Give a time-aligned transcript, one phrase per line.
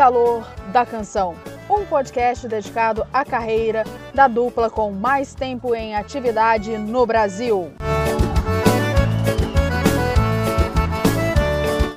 [0.00, 1.36] Calor da Canção,
[1.68, 7.70] um podcast dedicado à carreira da dupla com mais tempo em atividade no Brasil.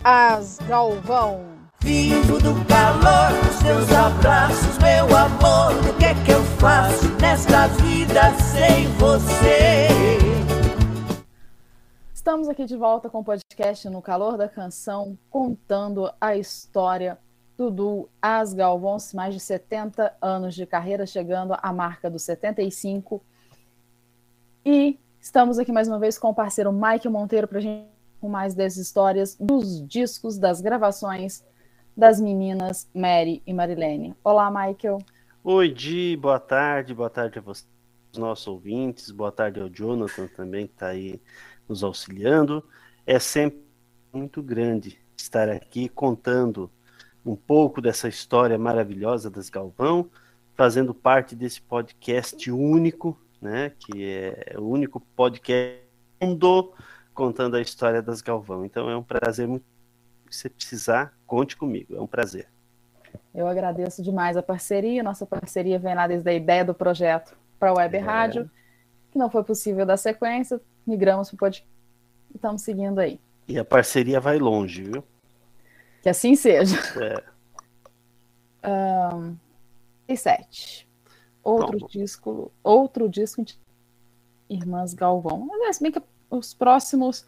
[0.04, 1.46] As Galvão.
[1.80, 5.90] Vivo do calor dos teus abraços, meu amor.
[5.90, 9.88] O que é que eu faço nesta vida sem você?
[12.14, 17.18] Estamos aqui de volta com o podcast No Calor da Canção, contando a história
[17.58, 23.24] do duo As Galvões, mais de 70 anos de carreira, chegando à marca dos 75.
[24.66, 28.30] E estamos aqui mais uma vez com o parceiro Mike Monteiro para a gente com
[28.30, 31.44] mais dessas histórias dos discos, das gravações
[31.96, 34.16] das meninas Mary e Marilene.
[34.24, 35.00] Olá, Michael.
[35.44, 37.68] Oi, Di, boa tarde, boa tarde a vocês,
[38.16, 41.22] nossos ouvintes, boa tarde ao Jonathan também, que está aí
[41.68, 42.64] nos auxiliando.
[43.06, 43.62] É sempre
[44.12, 46.72] muito grande estar aqui contando
[47.26, 50.10] um pouco dessa história maravilhosa das Galvão,
[50.56, 55.82] fazendo parte desse podcast único, né, que é o único podcast
[56.20, 56.74] do mundo
[57.14, 58.66] contando a história das Galvão.
[58.66, 59.66] Então é um prazer muito.
[60.30, 61.96] Se você precisar, conte comigo.
[61.96, 62.48] É um prazer.
[63.34, 65.04] Eu agradeço demais a parceria.
[65.04, 68.00] Nossa parceria vem lá desde a ideia do projeto para a Web é.
[68.00, 68.52] Rádio,
[69.12, 70.60] que não foi possível dar sequência.
[70.86, 71.70] Migramos para o podcast
[72.32, 73.20] e estamos seguindo aí.
[73.48, 75.04] E a parceria vai longe, viu?
[76.04, 76.78] Que assim seja.
[78.62, 79.16] É.
[79.16, 79.36] Um,
[80.08, 80.88] e sete.
[81.42, 81.88] Outro Bom.
[81.88, 83.58] disco, outro disco de
[84.50, 85.48] Irmãs Galvão.
[85.48, 87.26] Mas, bem que os próximos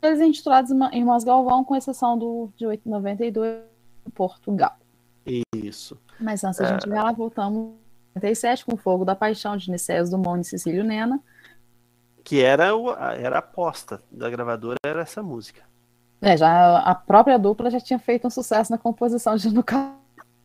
[0.00, 3.62] eles intitulados Irmãs Galvão, com exceção do de 892
[4.06, 4.76] em Portugal.
[5.54, 6.00] Isso.
[6.20, 6.64] Mas antes é...
[6.64, 7.74] a gente ver lá, voltamos
[8.14, 11.20] em 97 com Fogo da Paixão de Nicéus Dumont e Cecílio Nena.
[12.22, 15.62] Que era, o, era a aposta da gravadora, era essa música.
[16.20, 19.64] É, já a própria dupla já tinha feito um sucesso na composição de No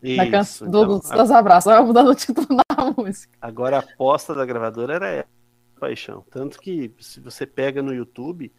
[0.03, 1.71] na canção então, do, dos seus abraços.
[1.71, 3.33] Vai mudando o título da música.
[3.41, 5.27] Agora a aposta da gravadora era essa
[5.79, 6.23] paixão.
[6.29, 8.51] Tanto que se você pega no YouTube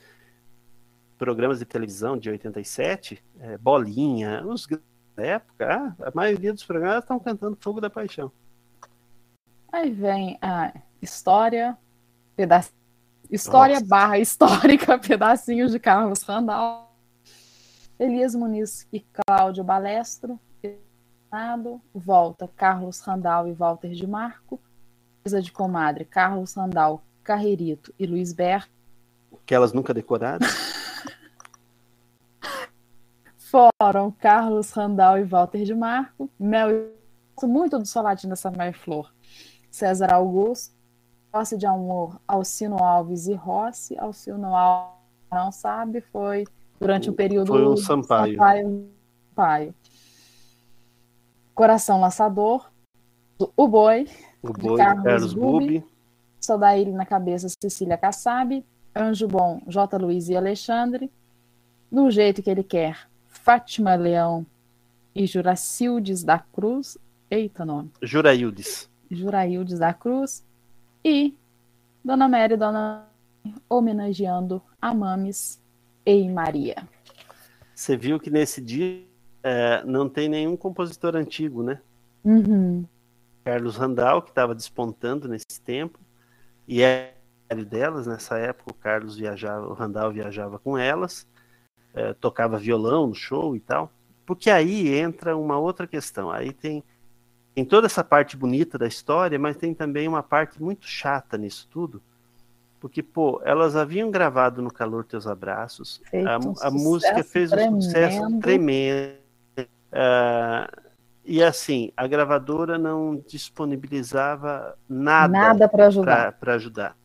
[1.18, 4.66] programas de televisão de 87, é, Bolinha, os
[5.14, 8.32] da época, a maioria dos programas estão cantando Fogo da Paixão.
[9.72, 11.76] Aí vem a história,
[12.36, 12.72] pedaço,
[13.30, 13.86] história Nossa.
[13.86, 16.83] barra histórica, pedacinhos de Carlos Randall,
[17.98, 20.40] Elias Muniz e Cláudio Balestro,
[21.92, 24.60] volta Carlos Randall e Walter de Marco,
[25.24, 28.70] mesa de comadre Carlos Randall, Carreirito e Luiz Berto.
[29.32, 30.48] Aquelas nunca decoradas?
[33.36, 39.12] Foram Carlos Randall e Walter de Marco, Mel e muito do Soladinho Samar Flor,
[39.70, 40.74] César Augusto,
[41.32, 43.98] Rossi de Amor, Alcino Alves e Rossi.
[43.98, 44.94] Alcino Alves
[45.32, 46.44] não sabe, foi
[46.80, 48.34] durante o um período foi o Sampaio.
[48.34, 48.88] Sampaio,
[49.28, 49.74] Sampaio.
[51.54, 52.70] Coração Laçador,
[53.56, 54.08] O Boi,
[54.42, 55.84] o Boi Carlos, Bubi,
[56.40, 58.64] Sodaíri na cabeça, Cecília Kassab,
[58.94, 59.96] Anjo Bom, J.
[59.98, 61.10] Luiz e Alexandre,
[61.90, 64.44] No Jeito Que Ele Quer, Fátima Leão
[65.14, 66.98] e Juracildes da Cruz,
[67.30, 67.90] eita nome.
[68.02, 68.90] Juraildes.
[69.10, 70.44] Juraildes da Cruz
[71.04, 71.34] e
[72.04, 73.06] Dona Mary Dona
[73.68, 75.60] homenageando a Mames
[76.06, 76.76] e Maria.
[77.74, 79.04] Você viu que nesse dia
[79.42, 81.80] é, não tem nenhum compositor antigo, né?
[82.24, 82.86] Uhum.
[83.44, 85.98] Carlos Randall, que estava despontando nesse tempo,
[86.66, 87.14] e é
[87.66, 88.70] delas nessa época.
[88.70, 91.28] O Carlos viajava, o Randall viajava com elas,
[91.92, 93.92] é, tocava violão no show e tal.
[94.24, 96.30] Porque aí entra uma outra questão.
[96.30, 96.82] Aí tem,
[97.54, 101.68] tem toda essa parte bonita da história, mas tem também uma parte muito chata nisso
[101.70, 102.02] tudo.
[102.84, 107.76] Porque, pô, elas haviam gravado no Calor Teus Abraços, a, a música fez tremendo.
[107.78, 109.24] um sucesso tremendo
[109.94, 110.92] Uh,
[111.24, 116.32] e assim, a gravadora não disponibilizava nada, nada para ajudar.
[116.32, 116.96] Pra, ajudar.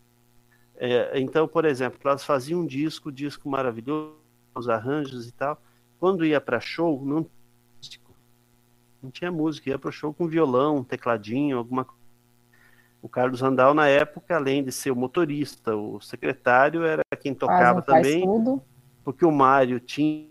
[0.76, 4.18] É, então, por exemplo, elas faziam um disco, disco maravilhoso,
[4.56, 5.62] os arranjos e tal.
[6.00, 7.26] Quando ia para show, não,
[9.02, 11.99] não tinha música, ia para show com violão, tecladinho, alguma coisa.
[13.02, 17.82] O Carlos Randall, na época, além de ser o motorista, o secretário, era quem tocava
[17.82, 18.26] também.
[19.04, 20.28] Porque o Mário tinha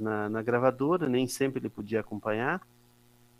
[0.00, 2.60] na, na gravadora, nem sempre ele podia acompanhar.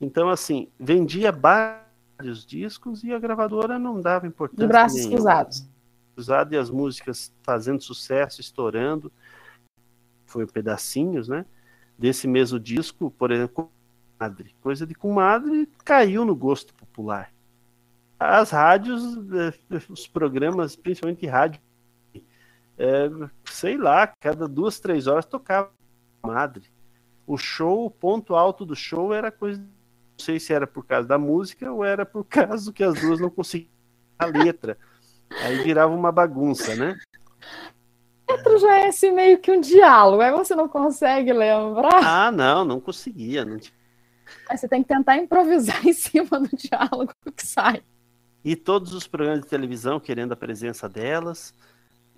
[0.00, 4.66] Então, assim, vendia vários discos e a gravadora não dava importância.
[4.66, 5.16] De braços nenhuma.
[5.16, 5.68] cruzados.
[6.14, 9.10] Cruzado e as músicas fazendo sucesso, estourando.
[10.26, 11.46] Foi pedacinhos, né?
[11.96, 13.70] Desse mesmo disco, por exemplo,
[14.18, 14.54] Comadre.
[14.60, 17.32] Coisa de Comadre caiu no gosto popular.
[18.24, 19.02] As rádios,
[19.32, 19.52] eh,
[19.88, 21.60] os programas, principalmente rádio,
[22.78, 23.10] é,
[23.44, 25.70] sei lá, cada duas, três horas tocava
[26.22, 26.70] Comadre.
[27.26, 29.60] O show, o ponto alto do show era coisa.
[29.60, 33.20] Não sei se era por causa da música ou era por causa que as duas
[33.20, 33.70] não conseguiam
[34.18, 34.78] a letra.
[35.42, 36.96] Aí virava uma bagunça, né?
[38.28, 42.04] Dentro já é esse meio que um diálogo, aí você não consegue lembrar.
[42.04, 43.44] Ah, não, não conseguia.
[43.44, 43.58] Não.
[44.48, 47.82] Aí você tem que tentar improvisar em cima do diálogo que sai.
[48.44, 51.54] E todos os programas de televisão querendo a presença delas.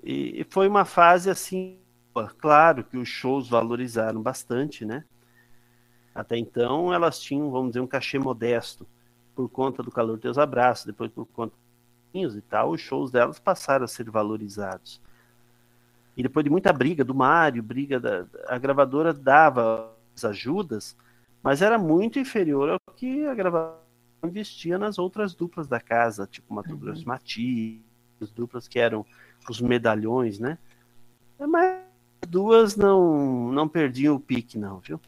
[0.03, 1.79] E, e foi uma fase assim,
[2.39, 5.05] claro que os shows valorizaram bastante, né?
[6.15, 8.87] Até então elas tinham, vamos dizer, um cachê modesto
[9.35, 11.55] por conta do calor teus abraços, depois por conta
[12.15, 15.01] e tal, os shows delas passaram a ser valorizados.
[16.17, 20.97] E depois de muita briga do Mário, briga da a gravadora dava as ajudas,
[21.43, 23.84] mas era muito inferior ao que a gravadora
[24.27, 27.09] investia nas outras duplas da casa, tipo Mato Grosso uhum.
[27.09, 27.81] Matias,
[28.21, 29.05] as duplas que eram
[29.49, 30.59] os medalhões, né?
[31.39, 31.83] Mas
[32.29, 35.01] duas não não perdiam o pique não, viu?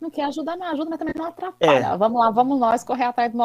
[0.00, 1.86] Não quer ajudar, não ajuda, mas também não atrapalha.
[1.86, 1.96] É.
[1.96, 3.38] Vamos lá, vamos nós correr atrás do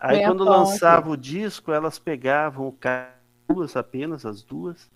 [0.00, 3.12] Aí quando lançava o disco, elas pegavam o carro,
[3.48, 4.88] duas apenas, as duas,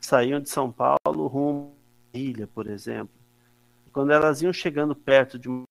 [0.00, 1.74] saíam de São Paulo rumo
[2.14, 3.14] à ilha, por exemplo.
[3.92, 5.64] Quando elas iam chegando perto de uma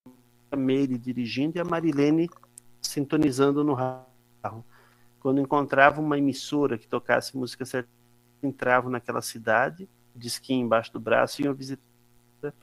[0.55, 2.29] Meire dirigindo e a Marilene
[2.81, 4.65] sintonizando no carro.
[5.19, 7.89] Quando encontravam uma emissora que tocasse música certa,
[8.41, 11.81] entravam naquela cidade, disquinho embaixo do braço e iam visitar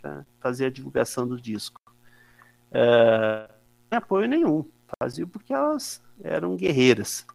[0.00, 1.80] para fazer a divulgação do disco.
[2.70, 3.50] Uh,
[3.88, 4.64] sem apoio nenhum.
[4.98, 7.26] Faziam porque elas eram guerreiras.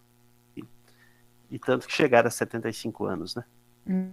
[0.55, 0.63] E,
[1.49, 3.43] e, tanto que chegaram a 75 anos, né?
[3.87, 4.11] Hum.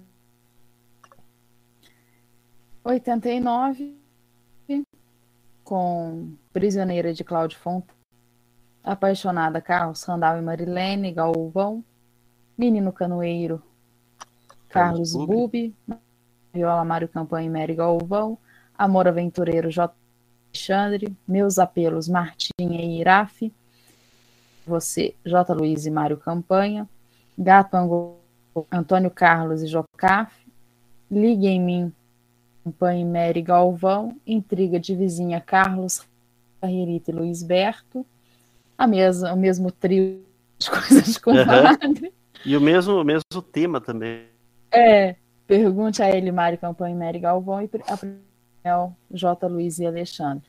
[2.84, 3.96] 89,
[5.64, 7.94] com Prisioneira de Cláudio Fonta,
[8.82, 11.85] Apaixonada Carlos Randall e Marilene Galvão,
[12.59, 13.62] Menino Canoeiro
[14.69, 15.75] Carlos, Carlos Bubi,
[16.53, 18.38] Viola Mário Campanha e Mary Galvão,
[18.76, 19.94] Amor Aventureiro J.
[20.53, 23.53] Alexandre, Meus Apelos Martinha e Irafe,
[24.67, 25.55] você, J.
[25.55, 26.88] Luiz e Mário Campanha,
[27.38, 28.20] Gato Angol,
[28.70, 30.32] Antônio Carlos e Jocaf,
[31.11, 31.93] Ligue em Mim,
[32.64, 36.06] Campanha e Mary Galvão, Intriga de Vizinha Carlos,
[36.61, 38.06] Carreirita e Luiz Berto,
[38.79, 40.25] a mesma, o mesmo trio
[40.59, 41.44] de coisas com uhum.
[41.44, 42.12] madre.
[42.44, 44.26] E o mesmo, o mesmo tema também.
[44.70, 45.17] É,
[45.47, 47.70] pergunte a ele, Mário Campanha e Mary Galvão, e
[48.64, 49.47] a J.
[49.49, 50.49] Luiz e Alexandre.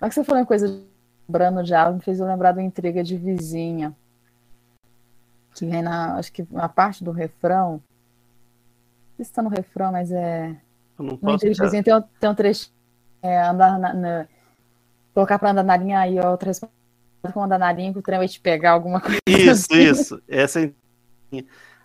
[0.00, 0.82] Mas que você falou em coisa
[1.64, 3.94] de algo, me fez eu lembrar da intriga de vizinha.
[5.54, 6.16] Que vem na.
[6.16, 7.72] Acho que na parte do refrão.
[7.72, 10.56] Não sei se está no refrão, mas é.
[10.98, 12.70] Eu não posso de vizinha tem um, tem um trecho.
[13.22, 14.28] É, andar na, na,
[15.12, 16.52] colocar para andar na linha aí, outra
[17.32, 19.18] com andar na linha que o trem vai te pegar alguma coisa.
[19.28, 19.82] Isso, assim.
[19.82, 20.22] isso.
[20.28, 20.72] Essa é...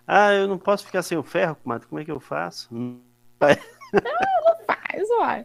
[0.06, 2.74] Ah, eu não posso ficar sem o ferro, mas como é que eu faço?
[2.74, 3.00] Não,
[3.42, 5.44] não faz, uai.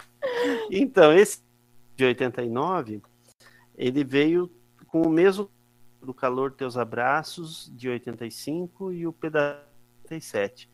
[0.71, 1.41] Então, esse
[1.95, 3.01] de 89
[3.77, 4.51] ele veio
[4.89, 5.51] com o mesmo
[6.03, 9.67] do calor teus abraços de 85 e o pedaço
[10.07, 10.69] 87.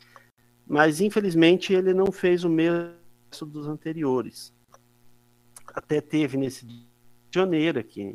[0.73, 2.95] Mas infelizmente ele não fez o mesmo
[3.43, 4.55] dos anteriores.
[5.67, 6.67] Até teve nesse
[7.31, 8.15] Janeiro aqui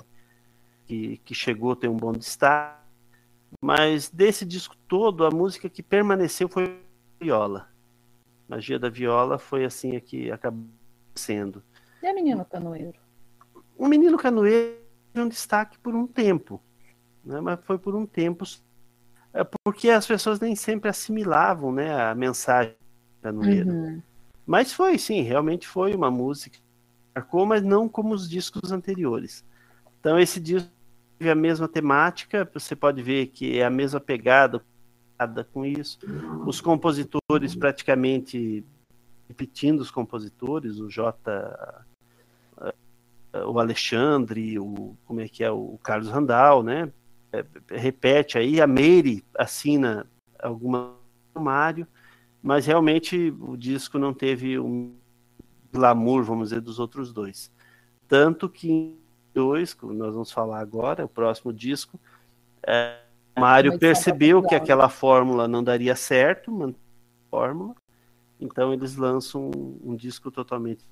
[0.87, 2.81] que, que chegou a ter um bom destaque.
[3.61, 7.69] Mas desse disco todo, a música que permaneceu foi a viola.
[8.49, 10.65] A magia da viola foi assim a que acabou
[11.13, 11.61] sendo.
[12.01, 12.99] E a menina canoeiro?
[13.77, 14.79] O Menino Canoeiro
[15.13, 16.59] é um destaque por um tempo,
[17.23, 17.39] né?
[17.39, 18.45] mas foi por um tempo,
[19.63, 23.69] porque as pessoas nem sempre assimilavam né, a mensagem do Canoeiro.
[23.69, 24.01] Uhum.
[24.45, 26.63] Mas foi, sim, realmente foi uma música que
[27.15, 29.45] marcou, mas não como os discos anteriores.
[29.99, 30.69] Então esse disco
[31.19, 34.63] teve a mesma temática, você pode ver que é a mesma pegada
[35.51, 35.99] com isso.
[36.45, 38.63] Os compositores praticamente
[39.27, 41.13] repetindo os compositores, o J
[43.45, 46.91] o Alexandre, o como é que é o Carlos Randall, né?
[47.31, 50.07] É, repete aí, a Meire assina
[50.39, 50.95] alguma
[51.35, 51.87] Mário,
[52.41, 54.95] mas realmente o disco não teve um
[55.71, 57.51] glamour, vamos dizer, dos outros dois.
[58.07, 58.97] Tanto que em
[59.33, 61.99] dois, nós vamos falar agora, o próximo disco,
[62.65, 62.97] é,
[63.37, 66.51] Mário percebeu que aquela fórmula não daria certo,
[67.29, 67.75] fórmula,
[68.39, 70.83] então eles lançam um, um disco totalmente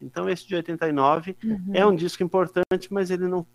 [0.00, 1.70] Então esse de 89 uhum.
[1.72, 3.46] é um disco importante, mas ele não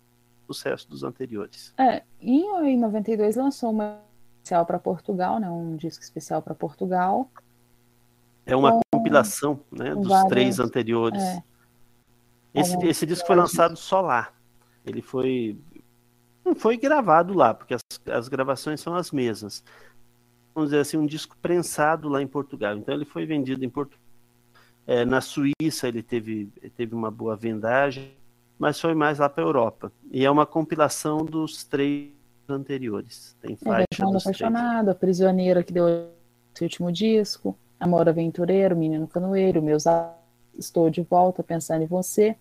[0.48, 1.74] sucesso dos anteriores.
[1.78, 4.00] É, e em 92 lançou uma
[4.42, 7.30] especial para Portugal, né, um disco especial para Portugal.
[8.46, 11.22] É uma com, compilação né, dos vários, três anteriores.
[11.22, 11.42] É,
[12.54, 14.32] esse, esse disco foi lançado só lá.
[14.86, 15.58] Ele foi
[16.44, 19.62] não foi gravado lá, porque as, as gravações são as mesmas.
[20.54, 22.76] Vamos dizer assim, um disco prensado lá em Portugal.
[22.76, 24.02] Então ele foi vendido em Portugal.
[24.86, 28.16] É, na Suíça ele teve, teve uma boa vendagem
[28.58, 29.92] mas foi mais lá para a Europa.
[30.10, 32.10] E é uma compilação dos três
[32.48, 33.36] anteriores.
[33.40, 35.86] Tem é, faixa é, dos Apaixonado, A Prisioneira, que deu
[36.54, 39.84] esse último disco, Amor Aventureiro, Menino Canoeiro, Meus
[40.58, 42.36] Estou de Volta, Pensando em Você,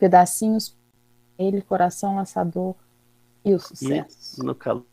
[0.00, 0.76] Pedacinhos,
[1.38, 2.74] Ele, Coração Laçador
[3.44, 4.42] e o Sucesso.
[4.42, 4.86] E no calor.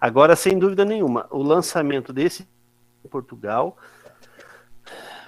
[0.00, 2.48] Agora, sem dúvida nenhuma, o lançamento desse
[3.04, 3.76] em Portugal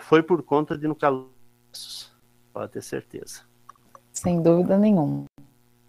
[0.01, 1.29] foi por conta de No Calor.
[2.53, 3.43] Pode ter certeza.
[4.19, 5.27] Sem dúvida nenhuma.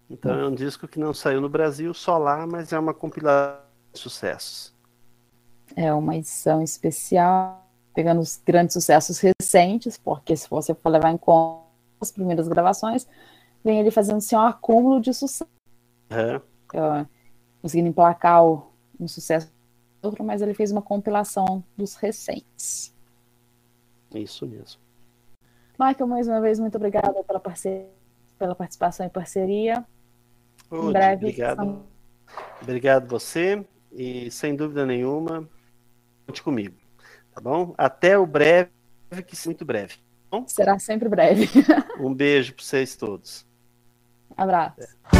[0.08, 3.60] Então é um disco que não saiu no Brasil só lá, mas é uma compilação
[3.92, 4.72] de sucessos.
[5.74, 11.16] É uma edição especial, pegando os grandes sucessos recentes, porque se você for levar em
[11.16, 11.64] conta
[12.00, 13.06] as primeiras gravações,
[13.64, 15.50] vem ele fazendo assim, um acúmulo de sucesso.
[16.12, 17.06] Uhum.
[17.60, 19.50] conseguindo emplacar um sucesso
[20.02, 22.94] outro, mas ele fez uma compilação dos recentes.
[24.14, 24.80] Isso mesmo.
[25.78, 27.99] Michael, mais uma vez, muito obrigada pela parceria
[28.40, 29.84] pela participação e parceria.
[30.72, 31.26] em breve.
[31.26, 31.84] Obrigado.
[32.62, 35.48] Obrigado você e sem dúvida nenhuma,
[36.26, 36.76] conte comigo,
[37.34, 37.74] tá bom?
[37.76, 38.70] Até o breve,
[39.26, 39.94] que muito breve.
[39.96, 40.48] Tá bom?
[40.48, 41.48] Será sempre breve.
[42.00, 43.46] um beijo para vocês todos.
[44.36, 44.80] Abraço.
[44.80, 45.19] É.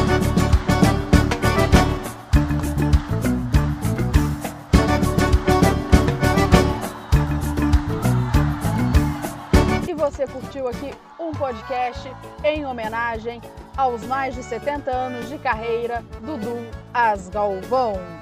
[10.10, 12.10] você curtiu aqui um podcast
[12.42, 13.40] em homenagem
[13.76, 18.19] aos mais de 70 anos de carreira do Dudu Asgalvão.